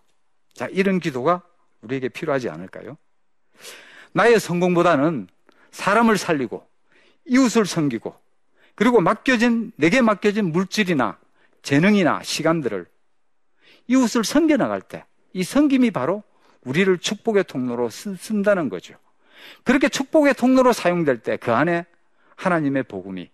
자, 0.54 0.68
이런 0.72 1.00
기도가 1.00 1.44
우리에게 1.82 2.10
필요하지 2.10 2.50
않을까요? 2.50 2.98
나의 4.12 4.40
성공보다는 4.40 5.28
사람을 5.72 6.18
살리고 6.18 6.68
이웃을 7.26 7.66
섬기고 7.66 8.16
그리고 8.76 9.02
맡겨진 9.02 9.72
내게 9.76 10.02
맡겨진 10.02 10.52
물질이나 10.52 11.18
재능이나 11.62 12.22
시간들을 12.24 12.86
이웃을 13.88 14.24
섬겨 14.24 14.58
나갈 14.58 14.82
때 14.82 15.06
이 15.34 15.44
섬김이 15.44 15.92
바로 15.92 16.24
우리를 16.66 16.98
축복의 16.98 17.46
통로로 17.46 17.90
쓴 17.90 18.42
다는 18.44 18.70
거죠. 18.70 18.96
그렇게 19.64 19.90
축복의 19.90 20.36
통로로 20.36 20.74
사용될 20.74 21.20
때 21.20 21.38
그 21.38 21.52
안에 21.54 21.86
하나님의 22.36 22.84
복음이 22.84 23.30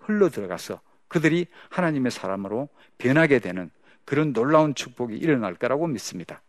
흘러 0.00 0.28
들어가서 0.28 0.80
그들이 1.08 1.46
하나님의 1.70 2.10
사람으로 2.10 2.68
변하게 2.98 3.38
되는 3.38 3.70
그런 4.04 4.32
놀라운 4.32 4.74
축복이 4.74 5.16
일어날 5.16 5.54
거라고 5.54 5.86
믿습니다. 5.86 6.42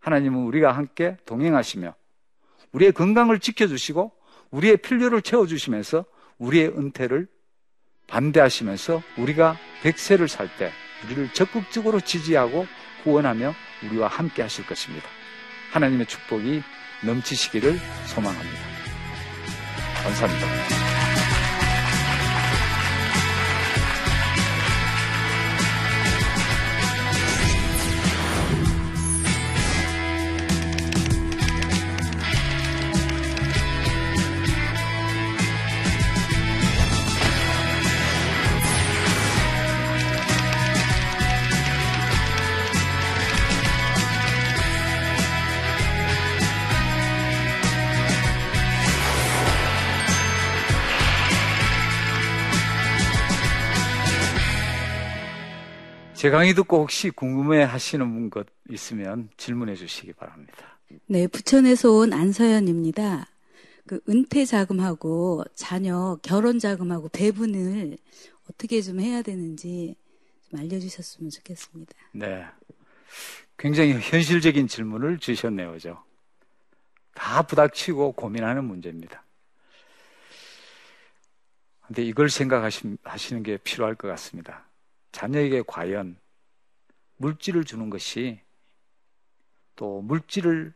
하나님은 0.00 0.44
우리가 0.44 0.72
함께 0.72 1.16
동행하시며 1.26 1.94
우리의 2.72 2.92
건강을 2.92 3.40
지켜주시고 3.40 4.12
우리의 4.50 4.76
필요를 4.78 5.22
채워주시면서 5.22 6.04
우리의 6.38 6.68
은퇴를 6.68 7.26
반대하시면서 8.06 9.02
우리가 9.18 9.56
백세를 9.82 10.28
살 10.28 10.48
때 10.58 10.70
우리를 11.04 11.32
적극적으로 11.32 12.00
지지하고 12.00 12.66
후원하며 13.02 13.54
우리와 13.84 14.08
함께 14.08 14.42
하실 14.42 14.66
것입니다. 14.66 15.08
하나님의 15.72 16.06
축복이 16.06 16.62
넘치시기를 17.02 17.78
소망합니다. 18.06 18.60
감사합니다. 20.04 20.81
제 56.22 56.30
강의 56.30 56.54
듣고 56.54 56.78
혹시 56.78 57.10
궁금해 57.10 57.64
하시는 57.64 58.30
것 58.30 58.46
있으면 58.70 59.28
질문해 59.36 59.74
주시기 59.74 60.12
바랍니다. 60.12 60.78
네, 61.06 61.26
부천에서 61.26 61.90
온 61.90 62.12
안서연입니다. 62.12 63.26
그 63.88 64.00
은퇴 64.08 64.44
자금하고 64.44 65.42
자녀 65.56 66.16
결혼 66.22 66.60
자금하고 66.60 67.08
배분을 67.08 67.98
어떻게 68.48 68.80
좀 68.82 69.00
해야 69.00 69.20
되는지 69.20 69.96
좀 70.48 70.60
알려주셨으면 70.60 71.28
좋겠습니다. 71.28 71.92
네. 72.12 72.46
굉장히 73.58 73.94
현실적인 73.94 74.68
질문을 74.68 75.18
주셨네요. 75.18 75.72
그죠? 75.72 76.04
다 77.14 77.42
부닥치고 77.42 78.12
고민하는 78.12 78.64
문제입니다. 78.64 79.24
근데 81.84 82.04
이걸 82.04 82.30
생각하시는 82.30 83.42
게 83.42 83.56
필요할 83.56 83.96
것 83.96 84.06
같습니다. 84.06 84.68
자녀에게 85.12 85.62
과연 85.66 86.16
물질을 87.16 87.64
주는 87.64 87.90
것이 87.90 88.40
또 89.76 90.02
물질을 90.02 90.72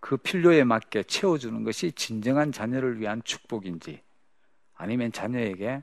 그 0.00 0.16
필요에 0.16 0.64
맞게 0.64 1.02
채워주는 1.02 1.62
것이 1.62 1.92
진정한 1.92 2.52
자녀를 2.52 3.00
위한 3.00 3.22
축복인지 3.22 4.02
아니면 4.74 5.12
자녀에게 5.12 5.82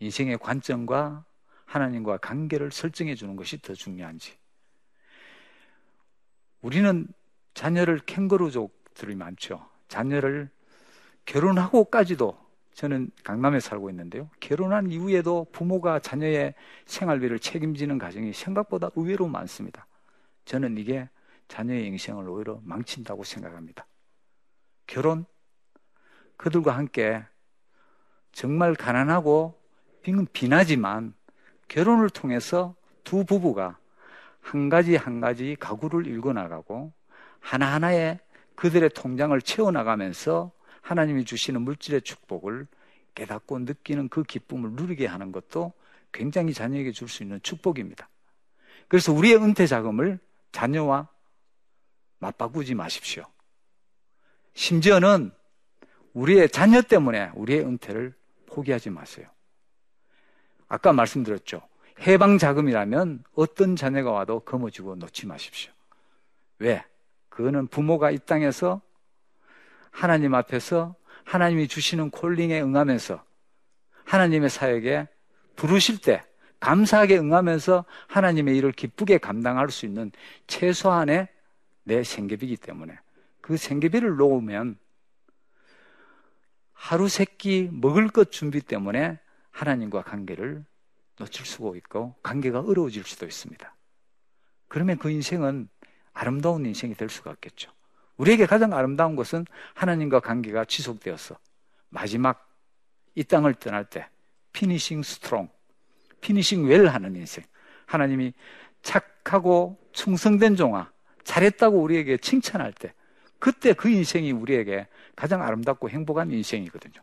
인생의 0.00 0.38
관점과 0.38 1.24
하나님과 1.64 2.18
관계를 2.18 2.70
설정해 2.70 3.14
주는 3.14 3.36
것이 3.36 3.58
더 3.62 3.72
중요한지 3.72 4.36
우리는 6.60 7.06
자녀를 7.54 8.00
캥거루족들이 8.00 9.14
많죠. 9.14 9.66
자녀를 9.88 10.50
결혼하고까지도 11.24 12.43
저는 12.74 13.10
강남에 13.22 13.60
살고 13.60 13.88
있는데요. 13.90 14.28
결혼한 14.40 14.90
이후에도 14.90 15.46
부모가 15.52 16.00
자녀의 16.00 16.54
생활비를 16.86 17.38
책임지는 17.38 17.98
가정이 17.98 18.32
생각보다 18.32 18.90
의외로 18.96 19.28
많습니다. 19.28 19.86
저는 20.44 20.76
이게 20.78 21.08
자녀의 21.48 21.86
인생을 21.86 22.28
오히려 22.28 22.60
망친다고 22.64 23.24
생각합니다. 23.24 23.86
결혼, 24.86 25.24
그들과 26.36 26.76
함께 26.76 27.22
정말 28.32 28.74
가난하고 28.74 29.60
빈하지만 30.32 31.14
결혼을 31.68 32.10
통해서 32.10 32.74
두 33.04 33.24
부부가 33.24 33.78
한 34.40 34.68
가지 34.68 34.96
한 34.96 35.20
가지 35.20 35.56
가구를 35.58 36.06
읽어 36.08 36.32
나가고 36.32 36.92
하나하나의 37.38 38.18
그들의 38.56 38.90
통장을 38.90 39.40
채워 39.42 39.70
나가면서 39.70 40.50
하나님이 40.84 41.24
주시는 41.24 41.62
물질의 41.62 42.02
축복을 42.02 42.66
깨닫고 43.14 43.60
느끼는 43.60 44.10
그 44.10 44.22
기쁨을 44.22 44.72
누리게 44.72 45.06
하는 45.06 45.32
것도 45.32 45.72
굉장히 46.12 46.52
자녀에게 46.52 46.92
줄 46.92 47.08
수 47.08 47.22
있는 47.22 47.40
축복입니다. 47.42 48.08
그래서 48.88 49.12
우리의 49.12 49.36
은퇴 49.36 49.66
자금을 49.66 50.18
자녀와 50.52 51.08
맞바꾸지 52.18 52.74
마십시오. 52.74 53.24
심지어는 54.52 55.32
우리의 56.12 56.50
자녀 56.50 56.82
때문에 56.82 57.30
우리의 57.34 57.60
은퇴를 57.60 58.14
포기하지 58.46 58.90
마세요. 58.90 59.26
아까 60.68 60.92
말씀드렸죠. 60.92 61.62
해방 62.00 62.36
자금이라면 62.36 63.24
어떤 63.34 63.74
자녀가 63.74 64.10
와도 64.10 64.40
거머쥐고 64.40 64.96
놓지 64.96 65.26
마십시오. 65.26 65.72
왜? 66.58 66.84
그거는 67.30 67.68
부모가 67.68 68.10
이 68.10 68.18
땅에서 68.18 68.80
하나님 69.94 70.34
앞에서 70.34 70.96
하나님이 71.24 71.68
주시는 71.68 72.10
콜링에 72.10 72.60
응하면서 72.60 73.24
하나님의 74.04 74.50
사역에 74.50 75.06
부르실 75.54 75.98
때 76.00 76.22
감사하게 76.58 77.16
응하면서 77.18 77.84
하나님의 78.08 78.56
일을 78.56 78.72
기쁘게 78.72 79.18
감당할 79.18 79.70
수 79.70 79.86
있는 79.86 80.10
최소한의 80.48 81.28
내 81.84 82.02
생계비이기 82.02 82.56
때문에 82.56 82.98
그 83.40 83.56
생계비를 83.56 84.16
놓으면 84.16 84.78
하루 86.72 87.08
세끼 87.08 87.68
먹을 87.70 88.08
것 88.08 88.32
준비 88.32 88.60
때문에 88.60 89.20
하나님과 89.52 90.02
관계를 90.02 90.64
놓칠 91.18 91.46
수가 91.46 91.76
있고 91.76 92.16
관계가 92.24 92.60
어려워질 92.60 93.04
수도 93.04 93.26
있습니다. 93.26 93.74
그러면 94.66 94.98
그 94.98 95.08
인생은 95.08 95.68
아름다운 96.12 96.66
인생이 96.66 96.94
될 96.94 97.08
수가 97.08 97.30
없겠죠. 97.30 97.70
우리에게 98.16 98.46
가장 98.46 98.72
아름다운 98.72 99.16
것은 99.16 99.46
하나님과 99.74 100.20
관계가 100.20 100.64
지속되어서 100.64 101.36
마지막 101.88 102.48
이 103.14 103.24
땅을 103.24 103.54
떠날 103.54 103.84
때 103.84 104.08
finishing 104.52 105.02
strong, 105.02 105.48
finishing 106.20 106.66
well 106.66 106.86
하는 106.86 107.16
인생. 107.16 107.44
하나님이 107.86 108.32
착하고 108.82 109.78
충성된 109.92 110.56
종아, 110.56 110.90
잘했다고 111.24 111.80
우리에게 111.80 112.16
칭찬할 112.18 112.72
때 112.72 112.92
그때 113.38 113.72
그 113.72 113.88
인생이 113.88 114.32
우리에게 114.32 114.86
가장 115.16 115.42
아름답고 115.42 115.90
행복한 115.90 116.30
인생이거든요. 116.30 117.02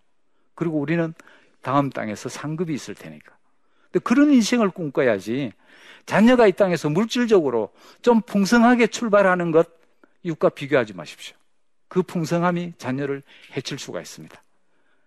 그리고 0.56 0.80
우리는 0.80 1.14
다음 1.62 1.90
땅에서 1.90 2.30
상급이 2.30 2.74
있을 2.74 2.96
테니까. 2.96 3.38
근데 3.92 4.00
그런 4.04 4.32
인생을 4.32 4.70
꿈꿔야지 4.72 5.52
자녀가 6.06 6.48
이 6.48 6.52
땅에서 6.52 6.90
물질적으로 6.90 7.72
좀 8.02 8.22
풍성하게 8.22 8.88
출발하는 8.88 9.52
것 9.52 9.81
이웃과 10.24 10.50
비교하지 10.50 10.94
마십시오. 10.94 11.36
그 11.88 12.02
풍성함이 12.04 12.74
자녀를 12.78 13.24
해칠 13.56 13.78
수가 13.80 14.02
있습니다. 14.02 14.42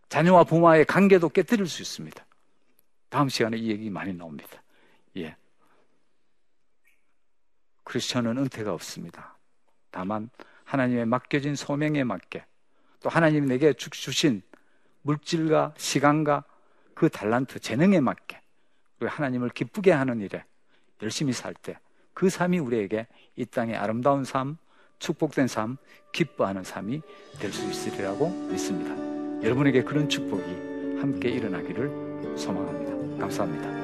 자녀와 0.08 0.44
부모와의 0.44 0.84
관계도 0.84 1.30
깨뜨릴 1.30 1.66
수 1.66 1.82
있습니다. 1.82 2.24
다음 3.08 3.28
시간에 3.28 3.56
이 3.56 3.70
얘기 3.70 3.90
많이 3.90 4.12
나옵니다. 4.12 4.62
예. 5.16 5.36
크리스천은 7.84 8.38
은퇴가 8.38 8.72
없습니다. 8.72 9.36
다만 9.90 10.30
하나님의 10.64 11.06
맡겨진 11.06 11.54
소명에 11.54 12.04
맞게 12.04 12.44
또 13.00 13.08
하나님이 13.08 13.46
내게 13.46 13.72
주신 13.72 14.42
물질과 15.02 15.74
시간과 15.76 16.44
그 16.94 17.08
달란트, 17.08 17.60
재능에 17.60 18.00
맞게 18.00 18.40
우리 19.00 19.08
하나님을 19.08 19.50
기쁘게 19.50 19.92
하는 19.92 20.20
일에 20.20 20.44
열심히 21.02 21.32
살 21.32 21.54
때 21.54 21.76
그 22.14 22.30
삶이 22.30 22.58
우리에게 22.60 23.06
이 23.36 23.44
땅의 23.44 23.76
아름다운 23.76 24.24
삶, 24.24 24.56
축복된 24.98 25.48
삶, 25.48 25.76
기뻐하는 26.12 26.64
삶이 26.64 27.02
될 27.38 27.52
수 27.52 27.68
있으리라고 27.68 28.28
믿습니다. 28.50 28.94
여러분에게 29.44 29.82
그런 29.82 30.08
축복이 30.08 30.98
함께 31.00 31.28
일어나기를 31.30 32.36
소망합니다. 32.36 33.18
감사합니다. 33.20 33.74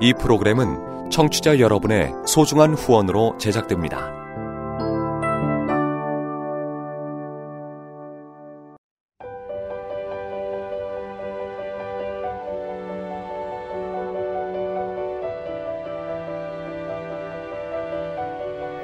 이 0.00 0.12
프로그램은 0.12 1.10
청취자 1.10 1.58
여러분의 1.58 2.12
소중한 2.26 2.74
후원으로 2.74 3.36
제작됩니다. 3.38 4.25